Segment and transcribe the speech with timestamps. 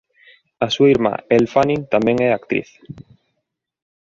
[0.65, 2.69] A súa irmá Elle Fanning tamén é actriz.